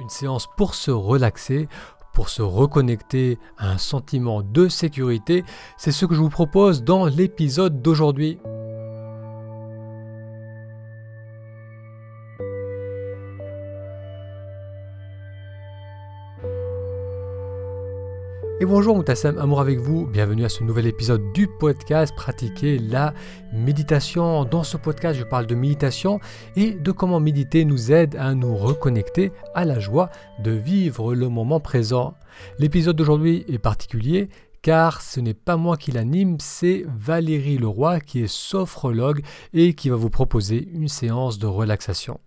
[0.00, 1.68] Une séance pour se relaxer,
[2.14, 5.44] pour se reconnecter à un sentiment de sécurité,
[5.76, 8.38] c'est ce que je vous propose dans l'épisode d'aujourd'hui.
[18.70, 23.14] Bonjour Moutassem, amour avec vous, bienvenue à ce nouvel épisode du podcast Pratiquer la
[23.52, 24.44] méditation.
[24.44, 26.20] Dans ce podcast, je parle de méditation
[26.54, 31.28] et de comment méditer nous aide à nous reconnecter à la joie de vivre le
[31.28, 32.14] moment présent.
[32.60, 34.28] L'épisode d'aujourd'hui est particulier
[34.62, 39.88] car ce n'est pas moi qui l'anime, c'est Valérie Leroy qui est sophrologue et qui
[39.88, 42.20] va vous proposer une séance de relaxation.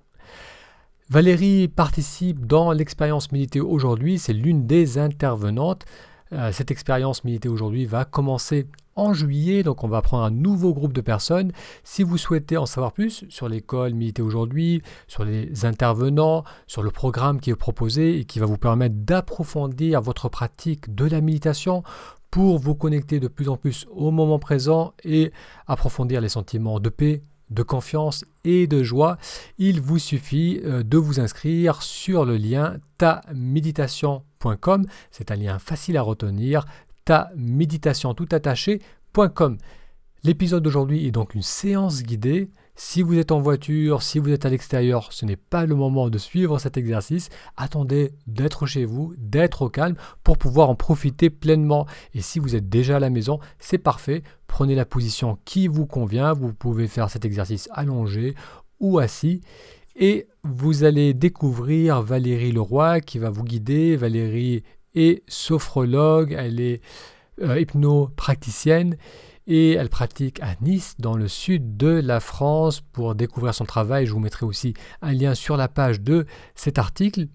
[1.09, 5.85] Valérie participe dans l'expérience méditée aujourd'hui, c'est l'une des intervenantes.
[6.33, 10.73] Euh, cette expérience militée aujourd'hui va commencer en juillet, donc on va prendre un nouveau
[10.73, 11.51] groupe de personnes.
[11.83, 16.91] Si vous souhaitez en savoir plus sur l'école militée aujourd'hui, sur les intervenants, sur le
[16.91, 21.84] programme qui est proposé et qui va vous permettre d'approfondir votre pratique de la méditation
[22.31, 25.31] pour vous connecter de plus en plus au moment présent et
[25.68, 27.21] approfondir les sentiments de paix,
[27.54, 29.18] de confiance et de joie,
[29.57, 34.23] il vous suffit euh, de vous inscrire sur le lien taméditation.com
[35.12, 36.65] c'est un lien facile à retenir,
[37.05, 39.57] ta méditation tout attaché.com.
[40.24, 42.49] L'épisode d'aujourd'hui est donc une séance guidée.
[42.76, 46.10] Si vous êtes en voiture, si vous êtes à l'extérieur, ce n'est pas le moment
[46.10, 47.30] de suivre cet exercice.
[47.55, 51.85] Attendez d'être chez vous, d'être au calme pour pouvoir en profiter pleinement.
[52.15, 54.24] Et si vous êtes déjà à la maison, c'est parfait.
[54.48, 56.34] Prenez la position qui vous convient.
[56.34, 58.34] Vous pouvez faire cet exercice allongé
[58.80, 59.41] ou assis.
[59.96, 63.96] Et vous allez découvrir Valérie Leroy qui va vous guider.
[63.96, 64.63] Valérie
[64.96, 66.81] est sophrologue, elle est
[67.41, 68.97] euh, hypnopraticienne
[69.47, 72.81] et elle pratique à Nice dans le sud de la France.
[72.81, 76.25] Pour découvrir son travail, je vous mettrai aussi un lien sur la page de
[76.56, 77.28] cet article.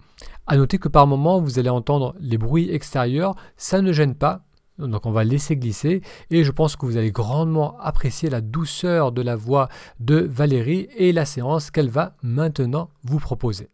[0.47, 4.45] À noter que par moment vous allez entendre les bruits extérieurs, ça ne gêne pas,
[4.79, 9.13] donc on va laisser glisser et je pense que vous allez grandement apprécier la douceur
[9.13, 9.69] de la voix
[10.01, 13.71] de Valérie et la séance qu'elle va maintenant vous proposer.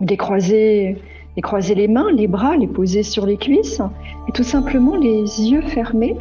[0.00, 0.96] Décroiser,
[1.36, 3.80] décroiser les mains, les bras, les poser sur les cuisses
[4.28, 6.16] et tout simplement les yeux fermés,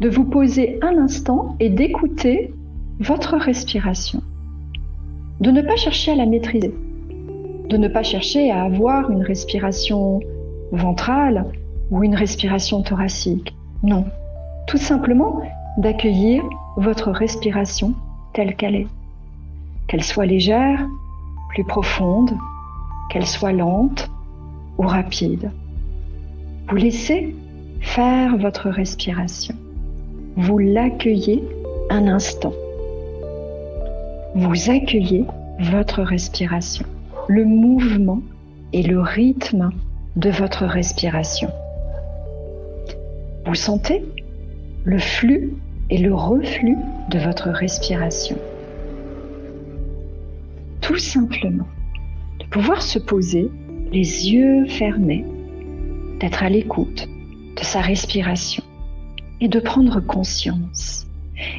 [0.00, 2.52] de vous poser un instant et d'écouter
[3.00, 4.22] votre respiration.
[5.40, 6.74] De ne pas chercher à la maîtriser.
[7.68, 10.20] De ne pas chercher à avoir une respiration
[10.72, 11.46] ventrale
[11.90, 13.54] ou une respiration thoracique.
[13.82, 14.04] Non.
[14.66, 15.40] Tout simplement
[15.78, 16.42] d'accueillir
[16.76, 17.94] votre respiration
[18.34, 18.86] telle qu'elle est.
[19.86, 20.86] Qu'elle soit légère,
[21.50, 22.32] plus profonde,
[23.10, 24.10] qu'elle soit lente
[24.78, 25.50] ou rapide.
[26.68, 27.34] Vous laissez
[27.80, 29.54] faire votre respiration.
[30.36, 31.42] Vous l'accueillez
[31.90, 32.52] un instant
[34.34, 35.24] vous accueillez
[35.58, 36.84] votre respiration,
[37.28, 38.20] le mouvement
[38.72, 39.70] et le rythme
[40.16, 41.50] de votre respiration.
[43.46, 44.04] Vous sentez
[44.84, 45.54] le flux
[45.90, 46.76] et le reflux
[47.10, 48.36] de votre respiration.
[50.82, 51.66] Tout simplement,
[52.38, 53.50] de pouvoir se poser
[53.92, 55.24] les yeux fermés,
[56.20, 57.08] d'être à l'écoute
[57.56, 58.62] de sa respiration
[59.40, 61.06] et de prendre conscience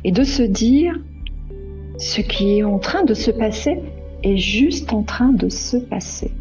[0.03, 0.99] et de se dire
[1.97, 3.79] ce qui est en train de se passer
[4.23, 6.31] est juste en train de se passer.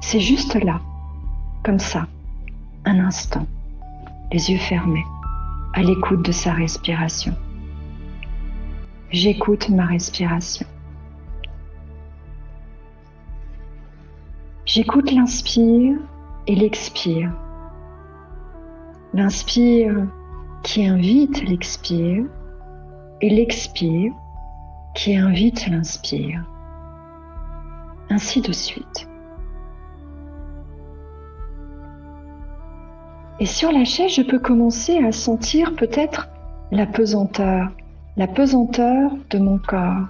[0.00, 0.80] C'est juste là,
[1.62, 2.08] comme ça,
[2.84, 3.46] un instant,
[4.32, 5.04] les yeux fermés,
[5.74, 7.34] à l'écoute de sa respiration.
[9.10, 10.66] J'écoute ma respiration.
[14.72, 15.98] J'écoute l'inspire
[16.46, 17.32] et l'expire.
[19.12, 20.06] L'inspire
[20.62, 22.24] qui invite l'expire
[23.20, 24.12] et l'expire
[24.94, 26.44] qui invite l'inspire.
[28.10, 29.08] Ainsi de suite.
[33.40, 36.28] Et sur la chaise, je peux commencer à sentir peut-être
[36.70, 37.72] la pesanteur,
[38.16, 40.06] la pesanteur de mon corps.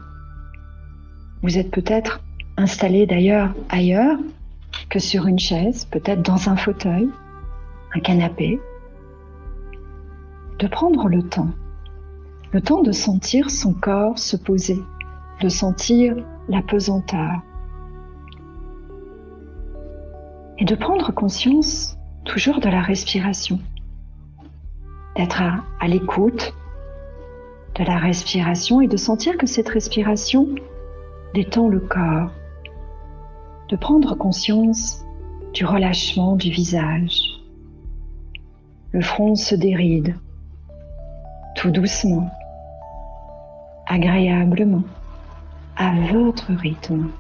[1.43, 2.21] Vous êtes peut-être
[2.59, 4.19] installé d'ailleurs ailleurs
[4.91, 7.09] que sur une chaise, peut-être dans un fauteuil,
[7.95, 8.61] un canapé.
[10.59, 11.49] De prendre le temps
[12.53, 14.83] le temps de sentir son corps se poser,
[15.41, 16.17] de sentir
[16.49, 17.43] la pesanteur.
[20.59, 23.61] Et de prendre conscience toujours de la respiration,
[25.17, 26.55] d'être à, l'écoute
[27.77, 30.49] de la respiration et de sentir que cette respiration
[31.35, 32.31] détend le corps,
[33.71, 35.05] de prendre conscience
[35.55, 37.21] du relâchement du visage,
[38.93, 40.17] Le front se déride,
[41.55, 42.29] tout doucement,
[43.87, 44.83] agréablement,
[45.77, 47.11] à votre rythme.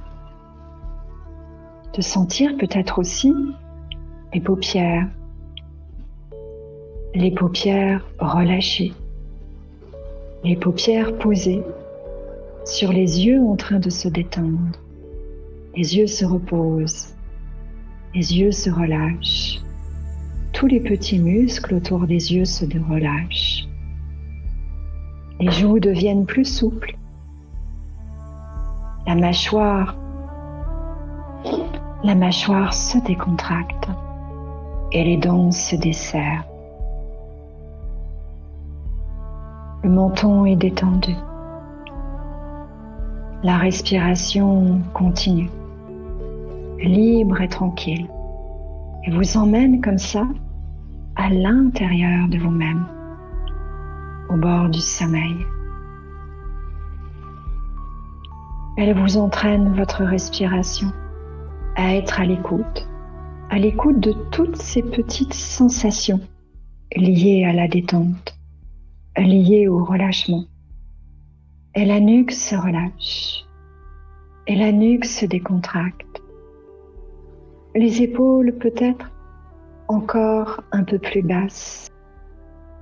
[1.94, 3.32] De sentir peut-être aussi
[4.34, 5.06] les paupières,
[7.14, 8.92] les paupières relâchées,
[10.42, 11.62] les paupières posées
[12.64, 14.76] sur les yeux en train de se détendre.
[15.76, 17.14] Les yeux se reposent,
[18.14, 19.60] les yeux se relâchent.
[20.52, 23.68] Tous les petits muscles autour des yeux se relâchent.
[25.38, 26.96] Les joues deviennent plus souples.
[29.06, 29.96] La mâchoire,
[32.02, 33.88] la mâchoire se décontracte
[34.92, 36.44] et les dents se desserrent.
[39.82, 41.14] Le menton est détendu.
[43.42, 45.48] La respiration continue,
[46.82, 48.08] libre et tranquille,
[49.04, 50.26] et vous emmène comme ça
[51.16, 52.86] à l'intérieur de vous-même,
[54.30, 55.36] au bord du sommeil.
[58.78, 60.92] Elle vous entraîne votre respiration
[61.76, 62.88] à être à l'écoute,
[63.50, 66.20] à l'écoute de toutes ces petites sensations
[66.96, 68.38] liées à la détente,
[69.16, 70.44] liées au relâchement
[71.74, 73.44] et la nuque se relâche.
[74.46, 76.19] Et la nuque se décontracte.
[77.74, 79.10] Les épaules peut-être
[79.86, 81.88] encore un peu plus basses,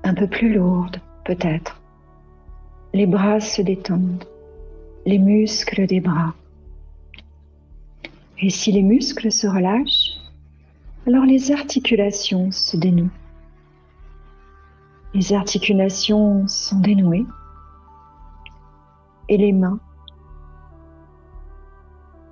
[0.03, 1.81] un peu plus lourdes peut-être.
[2.95, 4.25] Les bras se détendent,
[5.05, 6.35] les muscles des bras.
[8.41, 10.17] Et si les muscles se relâchent,
[11.07, 13.11] alors les articulations se dénouent.
[15.13, 17.27] Les articulations sont dénouées
[19.29, 19.81] et les mains.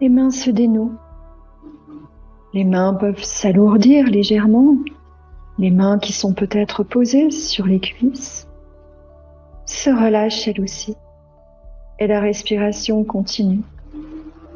[0.00, 0.96] Les mains se dénouent.
[2.56, 4.78] Les mains peuvent s'alourdir légèrement.
[5.58, 8.48] Les mains qui sont peut-être posées sur les cuisses
[9.66, 10.96] se relâchent elles aussi.
[11.98, 13.60] Et la respiration continue,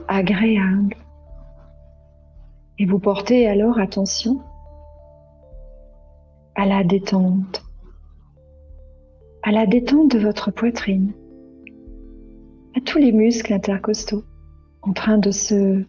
[0.09, 0.97] agréable.
[2.79, 4.41] Et vous portez alors attention
[6.55, 7.63] à la détente,
[9.43, 11.13] à la détente de votre poitrine,
[12.75, 14.25] à tous les muscles intercostaux
[14.81, 15.85] en train de se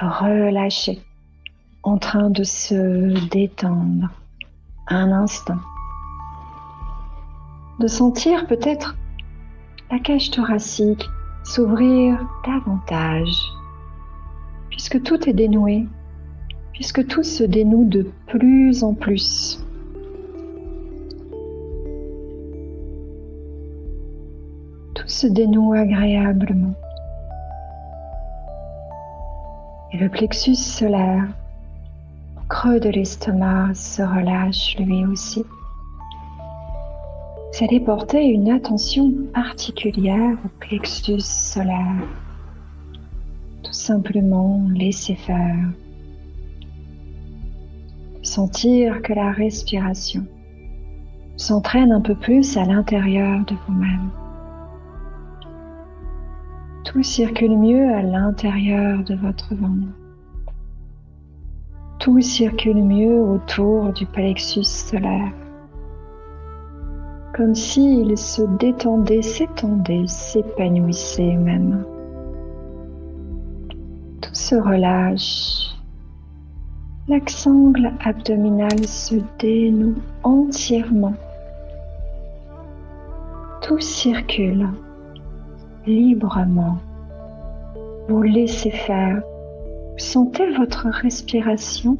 [0.00, 1.00] relâcher,
[1.86, 4.10] en train de se détendre
[4.88, 5.58] un instant.
[7.80, 8.96] De sentir peut-être
[9.90, 11.08] la cage thoracique
[11.44, 13.34] s'ouvrir davantage,
[14.68, 15.86] puisque tout est dénoué,
[16.72, 19.62] puisque tout se dénoue de plus en plus.
[25.06, 26.74] se dénoue agréablement.
[29.92, 31.24] Et le plexus solaire,
[32.56, 35.44] creux de l'estomac, se relâche lui aussi.
[37.52, 42.02] Vous allez porter une attention particulière au plexus solaire.
[43.62, 45.68] Tout simplement laisser faire.
[48.22, 50.24] Sentir que la respiration
[51.36, 54.08] s'entraîne un peu plus à l'intérieur de vous-même.
[56.86, 60.05] Tout circule mieux à l'intérieur de votre ventre.
[62.06, 65.32] Tout circule mieux autour du plexus solaire.
[67.34, 71.84] Comme s'il se détendait, s'étendait, s'épanouissait même.
[74.20, 75.74] Tout se relâche.
[77.08, 81.14] L'axe angle abdominal se dénoue entièrement.
[83.62, 84.68] Tout circule
[85.84, 86.78] librement.
[88.08, 89.20] Vous laissez faire.
[89.98, 91.96] Sentez votre respiration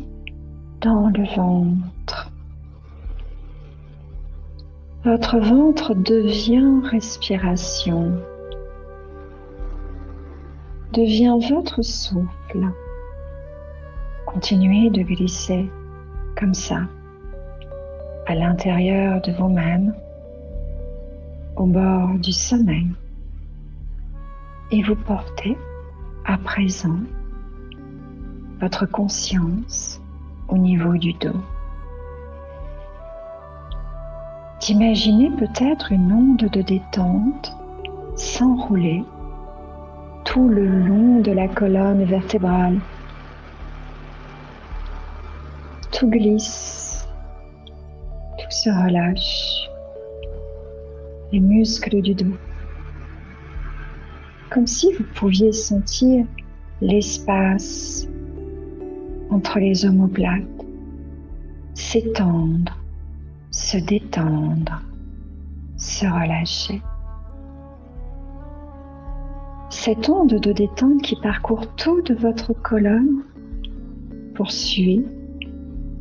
[0.82, 2.30] dans le ventre.
[5.02, 8.12] Votre ventre devient respiration,
[10.92, 12.66] devient votre souffle.
[14.26, 15.70] Continuez de glisser
[16.38, 16.80] comme ça
[18.26, 19.94] à l'intérieur de vous-même,
[21.56, 22.88] au bord du sommeil
[24.70, 25.56] et vous portez
[26.26, 26.98] à présent
[28.60, 30.00] votre conscience
[30.48, 31.40] au niveau du dos.
[34.60, 37.56] D'imaginer peut-être une onde de détente
[38.16, 39.04] s'enrouler
[40.24, 42.80] tout le long de la colonne vertébrale.
[45.92, 47.08] Tout glisse,
[48.38, 49.68] tout se relâche,
[51.32, 52.36] les muscles du dos
[54.50, 56.24] comme si vous pouviez sentir
[56.80, 58.08] l'espace
[59.30, 60.42] entre les omoplates
[61.76, 62.76] s'étendre,
[63.50, 64.82] se détendre,
[65.76, 66.80] se relâcher.
[69.68, 73.22] Cette onde de détente qui parcourt tout de votre colonne
[74.34, 75.04] poursuit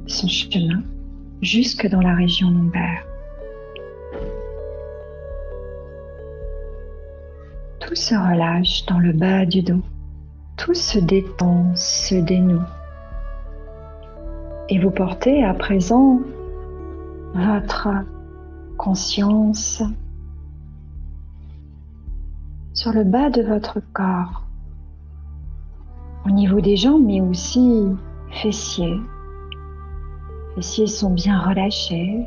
[0.08, 0.82] son chemin
[1.42, 3.06] jusque dans la région lombaire.
[7.80, 9.84] Tout se relâche dans le bas du dos.
[10.58, 12.62] Tout se détend, se dénoue.
[14.70, 16.22] Et vous portez à présent
[17.36, 17.90] votre
[18.78, 19.84] conscience
[22.74, 24.44] sur le bas de votre corps,
[26.26, 27.86] au niveau des jambes, mais aussi
[28.32, 29.00] fessiers.
[30.56, 32.26] Fessiers sont bien relâchés,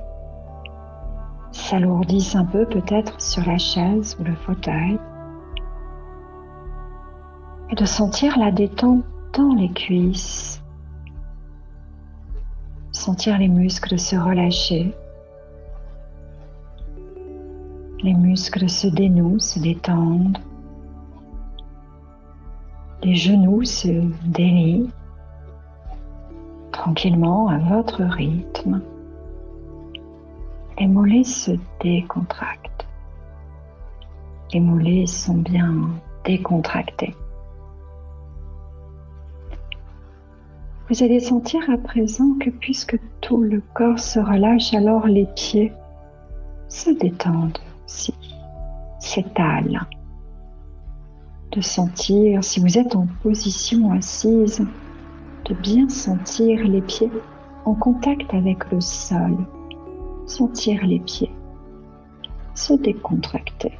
[1.50, 4.98] s'alourdissent un peu peut-être sur la chaise ou le fauteuil.
[7.70, 9.04] Et de sentir la détente
[9.36, 10.62] dans les cuisses,
[13.08, 14.92] sentir les muscles se relâcher,
[18.02, 20.36] les muscles se dénouent, se détendent.
[23.02, 23.88] Les genoux se
[24.26, 24.90] délient
[26.70, 28.82] tranquillement à votre rythme.
[30.78, 32.86] Les mollets se décontractent.
[34.52, 35.72] Les mollets sont bien
[36.26, 37.14] décontractés.
[40.88, 45.72] Vous allez sentir à présent que puisque tout le corps se relâche, alors les pieds
[46.68, 48.14] se détendent si
[48.98, 49.86] s'étale.
[51.52, 54.66] De sentir, si vous êtes en position assise,
[55.46, 57.10] de bien sentir les pieds
[57.64, 59.36] en contact avec le sol.
[60.26, 61.30] Sentir les pieds
[62.58, 63.78] se décontracter.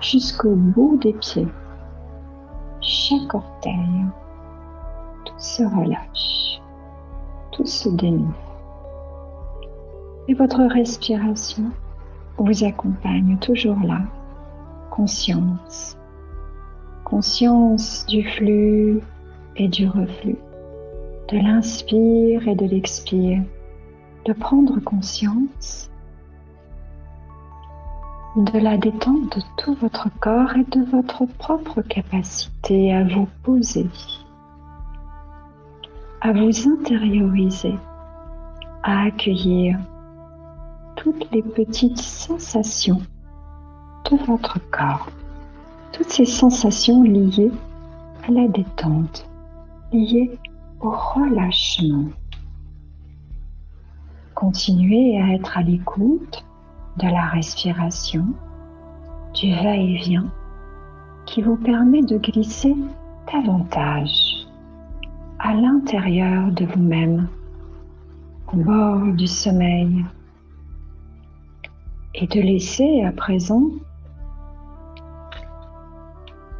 [0.00, 1.46] Jusqu'au bout des pieds,
[2.84, 4.04] chaque orteil,
[5.24, 6.60] tout se relâche,
[7.52, 8.34] tout se dénoue
[10.28, 11.64] et votre respiration
[12.38, 14.00] vous accompagne toujours là.
[14.90, 15.98] Conscience.
[17.04, 19.00] Conscience du flux
[19.56, 20.38] et du reflux,
[21.28, 23.42] de l'inspire et de l'expire,
[24.24, 25.90] de prendre conscience
[28.36, 33.88] de la détente de tout votre corps et de votre propre capacité à vous poser,
[36.20, 37.74] à vous intérioriser,
[38.82, 39.78] à accueillir
[40.96, 43.02] toutes les petites sensations
[44.10, 45.08] de votre corps,
[45.92, 47.52] toutes ces sensations liées
[48.26, 49.28] à la détente,
[49.92, 50.36] liées
[50.80, 52.06] au relâchement.
[54.34, 56.44] Continuez à être à l'écoute
[56.98, 58.24] de la respiration,
[59.34, 60.30] du va-et-vient
[61.26, 62.74] qui vous permet de glisser
[63.32, 64.46] davantage
[65.38, 67.28] à l'intérieur de vous-même,
[68.52, 70.04] au bord du sommeil,
[72.14, 73.64] et de laisser à présent,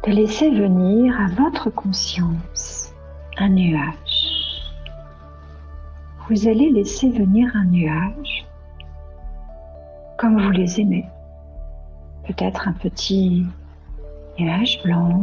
[0.05, 2.93] de laisser venir à votre conscience
[3.37, 4.61] un nuage.
[6.29, 8.44] Vous allez laisser venir un nuage
[10.17, 11.05] comme vous les aimez.
[12.27, 13.45] Peut-être un petit
[14.39, 15.21] nuage blanc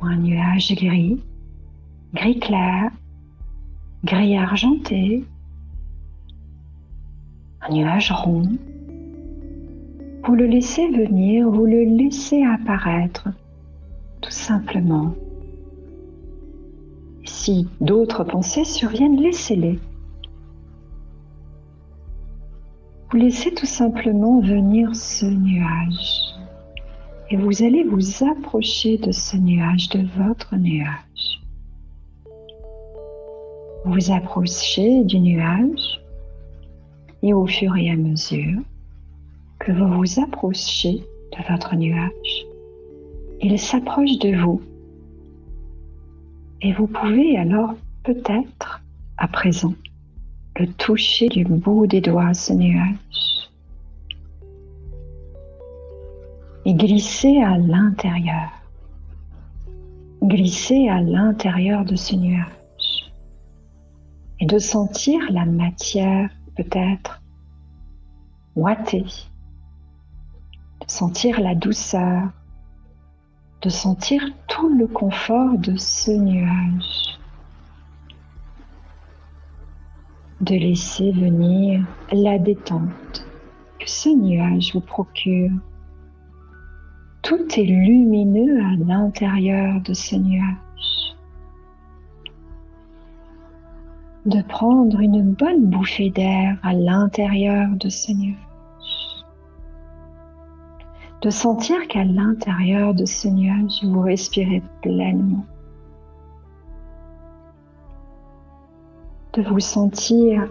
[0.00, 1.20] ou un nuage gris,
[2.14, 2.90] gris clair,
[4.04, 5.24] gris argenté,
[7.62, 8.48] un nuage rond.
[10.24, 13.28] Vous le laissez venir, vous le laissez apparaître,
[14.20, 15.14] tout simplement.
[17.24, 19.78] Si d'autres pensées surviennent, laissez-les.
[23.10, 26.34] Vous laissez tout simplement venir ce nuage
[27.30, 31.40] et vous allez vous approcher de ce nuage, de votre nuage.
[33.86, 36.02] Vous approchez du nuage
[37.22, 38.60] et au fur et à mesure
[39.58, 42.46] que vous vous approchez de votre nuage,
[43.40, 44.60] il s'approche de vous.
[46.60, 47.72] Et vous pouvez alors
[48.04, 48.82] peut-être,
[49.16, 49.72] à présent,
[50.58, 52.96] le toucher du bout des doigts, ce nuage,
[56.64, 58.50] et glisser à l'intérieur,
[60.22, 63.12] glisser à l'intérieur de ce nuage,
[64.40, 67.22] et de sentir la matière peut-être
[68.56, 69.04] ouater,
[70.80, 72.30] de sentir la douceur,
[73.62, 77.17] de sentir tout le confort de ce nuage,
[80.40, 83.26] de laisser venir la détente
[83.78, 85.50] que ce nuage vous procure.
[87.22, 90.58] Tout est lumineux à l'intérieur de ce nuage.
[94.28, 98.36] de prendre une bonne bouffée d'air à l'intérieur de ce nuage.
[101.22, 105.44] De sentir qu'à l'intérieur de ce nuage, vous respirez pleinement.
[109.46, 110.48] Vous sentir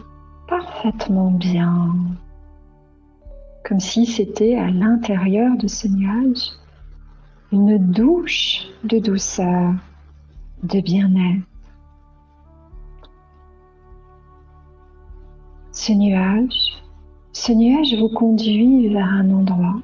[0.47, 1.93] parfaitement bien,
[3.65, 6.51] comme si c'était à l'intérieur de ce nuage
[7.51, 9.73] une douche de douceur,
[10.63, 11.43] de bien-être.
[15.73, 16.81] Ce nuage,
[17.33, 19.81] ce nuage vous conduit vers un endroit,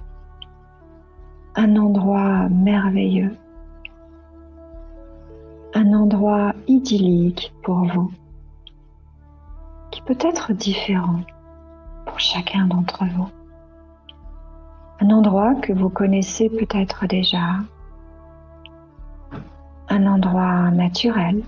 [1.55, 3.35] un endroit merveilleux,
[5.73, 8.11] un endroit idyllique pour vous,
[10.05, 11.21] peut être différent
[12.05, 13.29] pour chacun d'entre vous.
[14.99, 17.59] Un endroit que vous connaissez peut-être déjà,
[19.89, 21.43] un endroit naturel,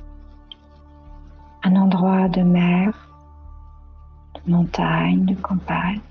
[1.63, 3.09] un endroit de mer,
[4.35, 6.01] de montagne, de campagne,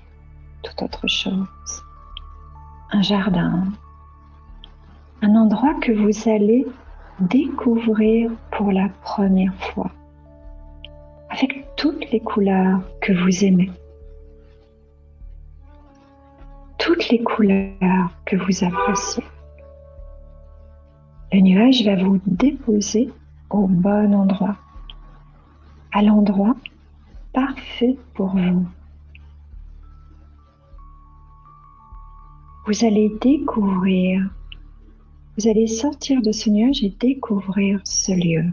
[0.63, 1.83] toute autre chose,
[2.91, 3.63] un jardin,
[5.21, 6.65] un endroit que vous allez
[7.19, 9.91] découvrir pour la première fois,
[11.85, 13.69] toutes les couleurs que vous aimez.
[16.79, 19.23] toutes les couleurs que vous appréciez.
[21.31, 23.11] Le nuage va vous déposer
[23.51, 24.57] au bon endroit,
[25.91, 26.55] à l'endroit
[27.33, 28.67] parfait pour vous.
[32.65, 34.27] Vous allez découvrir,
[35.37, 38.45] vous allez sortir de ce nuage et découvrir ce lieu.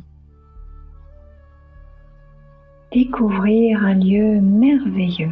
[2.93, 5.31] Découvrir un lieu merveilleux.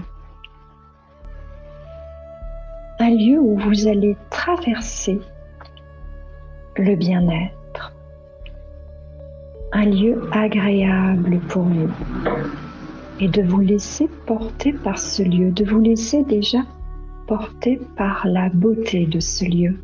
[2.99, 5.21] Un lieu où vous allez traverser
[6.77, 7.93] le bien-être,
[9.73, 11.91] un lieu agréable pour vous.
[13.19, 16.61] Et de vous laisser porter par ce lieu, de vous laisser déjà
[17.27, 19.79] porter par la beauté de ce lieu.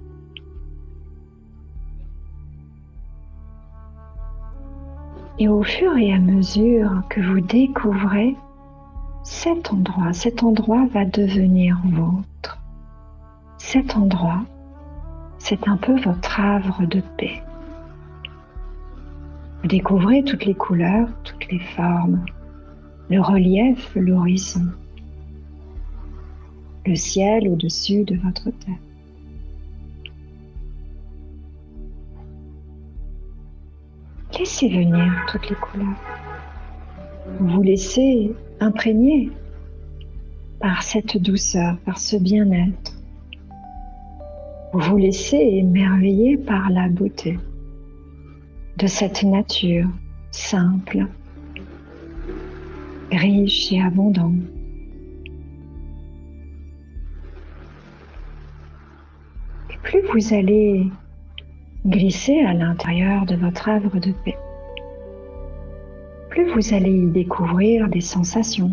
[5.46, 8.34] Et au fur et à mesure que vous découvrez
[9.22, 12.58] cet endroit, cet endroit va devenir vôtre
[13.56, 14.42] cet endroit,
[15.38, 17.44] c'est un peu votre havre de paix.
[19.62, 22.24] Vous découvrez toutes les couleurs, toutes les formes,
[23.08, 24.66] le relief, l'horizon,
[26.86, 28.95] le ciel au-dessus de votre tête.
[34.38, 35.96] Laissez venir toutes les couleurs.
[37.40, 39.30] Vous laissez imprégner
[40.60, 42.92] par cette douceur, par ce bien-être.
[44.72, 47.38] Vous vous laissez émerveiller par la beauté
[48.76, 49.88] de cette nature
[50.32, 51.06] simple,
[53.10, 54.34] riche et abondante.
[59.70, 60.90] Et plus vous allez
[61.86, 64.38] glisser à l'intérieur de votre havre de paix,
[66.30, 68.72] plus vous allez y découvrir des sensations,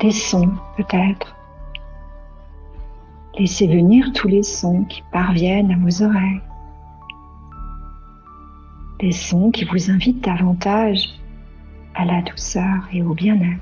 [0.00, 1.38] des sons peut-être,
[3.38, 6.40] Laissez venir tous les sons qui parviennent à vos oreilles.
[8.98, 11.08] Des sons qui vous invitent davantage
[11.94, 13.60] à la douceur et au bien-être.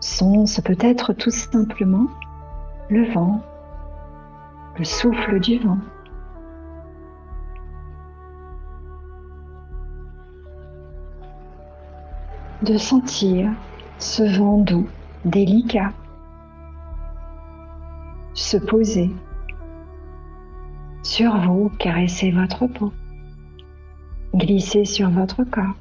[0.00, 2.06] Son, ce peut être tout simplement
[2.88, 3.42] le vent,
[4.78, 5.78] le souffle du vent.
[12.62, 13.50] De sentir
[13.98, 14.86] ce vent doux,
[15.24, 15.92] délicat,
[18.34, 19.10] se poser
[21.02, 22.92] sur vous, caresser votre peau,
[24.34, 25.74] glisser sur votre corps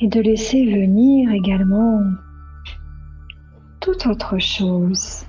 [0.00, 2.00] et de laisser venir également
[3.88, 5.24] autre chose,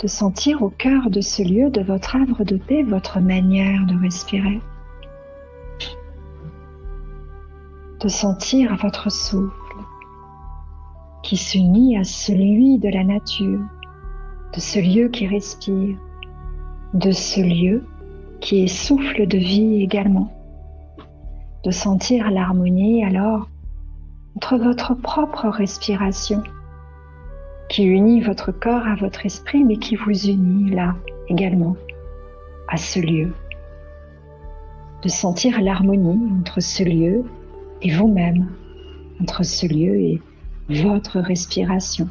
[0.00, 3.98] de sentir au cœur de ce lieu, de votre havre de paix, votre manière de
[3.98, 4.60] respirer,
[8.00, 9.52] de sentir votre souffle
[11.22, 13.60] qui s'unit à celui de la nature,
[14.54, 15.96] de ce lieu qui respire,
[16.92, 17.86] de ce lieu
[18.40, 20.30] qui est souffle de vie également,
[21.64, 23.48] de sentir l'harmonie alors
[24.36, 26.42] entre votre propre respiration
[27.68, 30.94] qui unit votre corps à votre esprit mais qui vous unit là
[31.28, 31.76] également
[32.68, 33.34] à ce lieu,
[35.02, 37.24] de sentir l'harmonie entre ce lieu
[37.82, 38.50] et vous-même,
[39.20, 40.22] entre ce lieu et
[40.68, 42.08] votre respiration.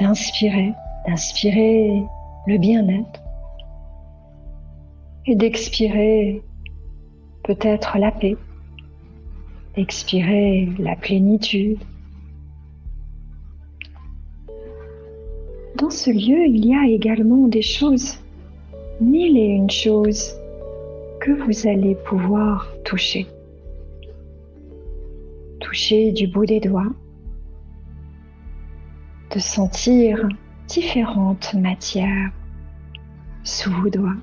[0.00, 0.72] D'inspirer,
[1.06, 2.02] d'inspirer
[2.46, 3.22] le bien-être,
[5.26, 6.42] et d'expirer
[7.42, 8.36] peut-être la paix,
[9.76, 11.82] expirer la plénitude.
[15.76, 18.18] Dans ce lieu, il y a également des choses,
[18.98, 20.34] mille et une choses
[21.20, 23.26] que vous allez pouvoir toucher.
[25.60, 26.94] Toucher du bout des doigts,
[29.34, 30.26] de sentir
[30.66, 32.32] différentes matières
[33.44, 34.16] sous vos doigts.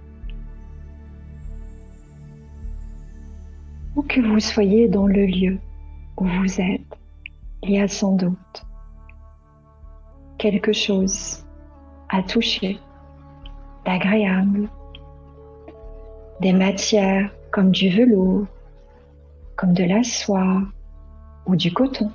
[3.96, 5.60] Où que vous soyez dans le lieu
[6.18, 6.98] où vous êtes,
[7.62, 8.66] il y a sans doute
[10.44, 11.43] quelque chose
[12.14, 12.80] à toucher
[13.86, 14.70] d'agréable,
[16.42, 18.46] des matières comme du velours,
[19.56, 20.62] comme de la soie
[21.48, 22.12] ou du coton,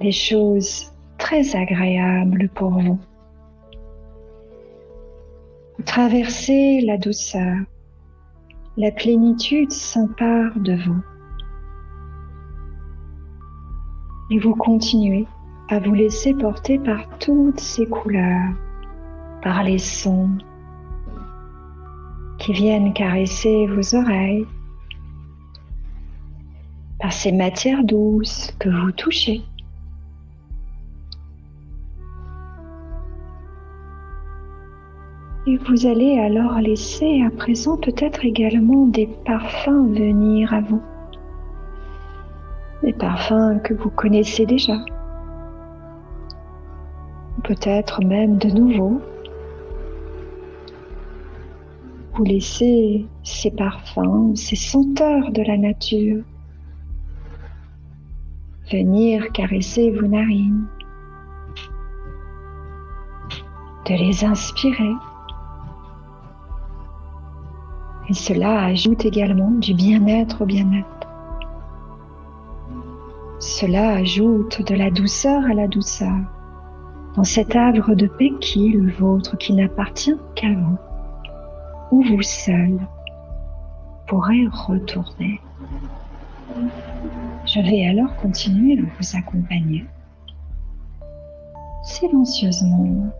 [0.00, 2.98] des choses très agréables pour vous.
[5.78, 7.56] Vous traversez la douceur,
[8.76, 11.02] la plénitude s'empare de vous.
[14.30, 15.26] Et vous continuez
[15.68, 18.52] à vous laisser porter par toutes ces couleurs,
[19.42, 20.30] par les sons
[22.38, 24.46] qui viennent caresser vos oreilles,
[27.00, 29.42] par ces matières douces que vous touchez.
[35.46, 40.82] Et vous allez alors laisser à présent peut-être également des parfums venir à vous.
[42.82, 44.76] Des parfums que vous connaissez déjà.
[47.44, 49.00] Peut-être même de nouveau.
[52.14, 56.24] Vous laissez ces parfums, ces senteurs de la nature
[58.72, 60.66] venir caresser vos narines,
[63.86, 64.94] de les inspirer
[68.08, 70.86] et cela ajoute également du bien-être au bien-être.
[73.38, 76.18] Cela ajoute de la douceur à la douceur
[77.16, 80.78] dans cet havre de paix qui est le vôtre, qui n'appartient qu'à vous,
[81.90, 82.78] où vous seul
[84.06, 85.40] pourrez retourner.
[87.46, 89.84] Je vais alors continuer à vous accompagner
[91.84, 93.12] silencieusement,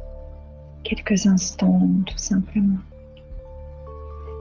[0.83, 2.79] quelques instants tout simplement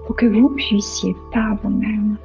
[0.06, 2.18] pour que vous puissiez par vous-même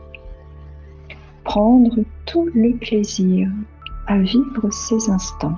[1.44, 3.48] prendre tout le plaisir
[4.06, 5.56] à vivre ces instants.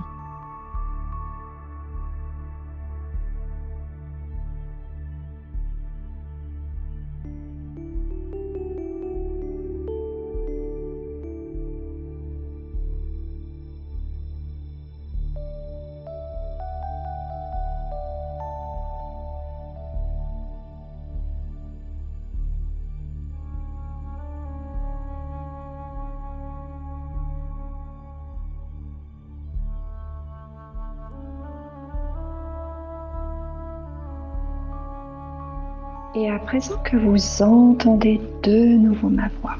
[36.51, 39.55] Présent que vous entendez de nouveau ma voix,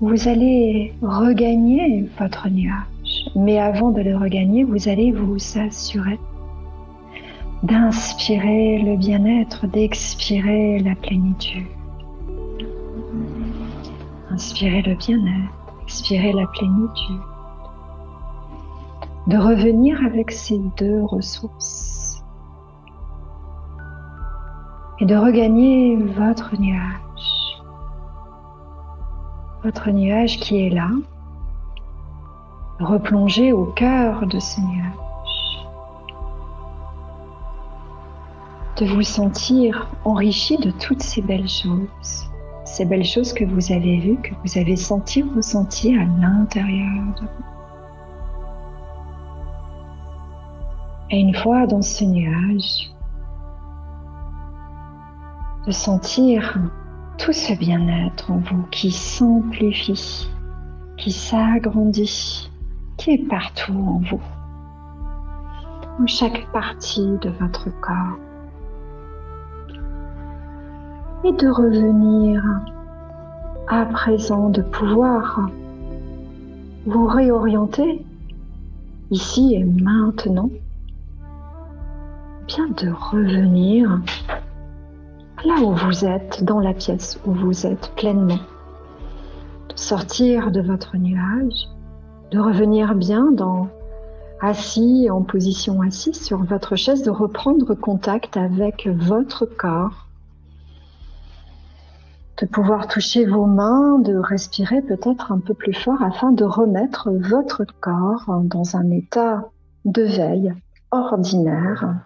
[0.00, 3.32] vous allez regagner votre nuage.
[3.34, 6.20] Mais avant de le regagner, vous allez vous assurer
[7.64, 11.66] d'inspirer le bien-être, d'expirer la plénitude.
[14.30, 17.22] Inspirez le bien-être, expirez la plénitude.
[19.26, 21.97] De revenir avec ces deux ressources
[25.00, 27.62] et de regagner votre nuage.
[29.62, 30.90] Votre nuage qui est là,
[32.80, 34.94] replonger au cœur de ce nuage.
[38.76, 42.30] De vous sentir enrichi de toutes ces belles choses,
[42.64, 47.22] ces belles choses que vous avez vues, que vous avez senties, ressenties à l'intérieur de
[47.22, 47.44] vous.
[51.10, 52.90] Et une fois dans ce nuage,
[55.68, 56.56] de sentir
[57.18, 60.26] tout ce bien-être en vous qui s'amplifie,
[60.96, 62.50] qui s'agrandit,
[62.96, 64.22] qui est partout en vous,
[65.98, 68.16] dans chaque partie de votre corps.
[71.24, 72.42] Et de revenir
[73.68, 75.50] à présent, de pouvoir
[76.86, 78.06] vous réorienter
[79.10, 80.48] ici et maintenant,
[82.46, 84.00] bien de revenir
[85.44, 88.40] là où vous êtes, dans la pièce où vous êtes pleinement.
[89.68, 91.68] De sortir de votre nuage,
[92.30, 93.68] de revenir bien dans
[94.40, 100.06] assis en position assise sur votre chaise, de reprendre contact avec votre corps,
[102.40, 107.10] de pouvoir toucher vos mains, de respirer peut-être un peu plus fort afin de remettre
[107.10, 109.48] votre corps dans un état
[109.84, 110.54] de veille
[110.90, 111.96] ordinaire,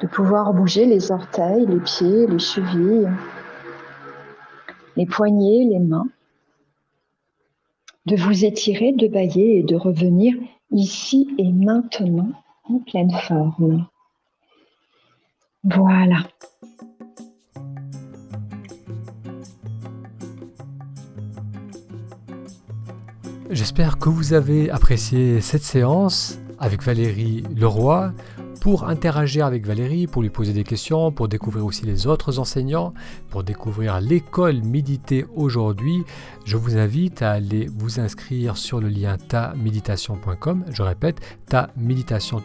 [0.00, 3.08] de pouvoir bouger les orteils, les pieds, les chevilles,
[4.96, 6.08] les poignets, les mains,
[8.06, 10.34] de vous étirer, de bailler et de revenir
[10.70, 12.32] ici et maintenant
[12.64, 13.86] en pleine forme.
[15.64, 16.24] Voilà.
[23.50, 28.12] J'espère que vous avez apprécié cette séance avec Valérie Leroy
[28.60, 32.92] pour interagir avec Valérie, pour lui poser des questions, pour découvrir aussi les autres enseignants,
[33.30, 36.04] pour découvrir l'école Méditer aujourd'hui,
[36.44, 40.64] je vous invite à aller vous inscrire sur le lien taméditation.com.
[40.70, 42.40] Je répète, taméditation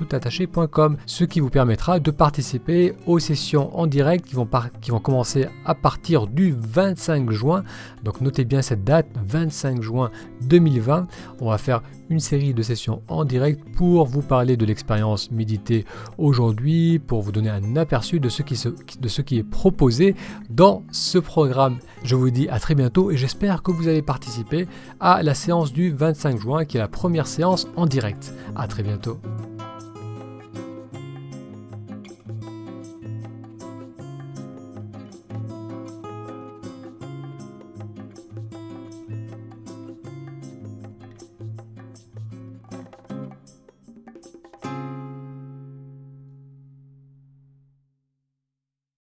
[1.06, 4.48] ce qui vous permettra de participer aux sessions en direct qui vont,
[4.82, 7.64] qui vont commencer à partir du 25 juin.
[8.04, 10.12] Donc notez bien cette date, 25 juin
[10.44, 11.08] 2020.
[11.42, 15.86] On va faire une série de sessions en direct pour vous parler de l'expérience méditée
[16.18, 20.16] aujourd'hui, pour vous donner un aperçu de ce, qui est proposé
[20.50, 21.78] dans ce programme.
[22.04, 24.68] Je vous dis à très bientôt et j'espère que vous allez participer
[25.00, 28.34] à la séance du 25 juin qui est la première séance en direct.
[28.56, 29.20] À très bientôt.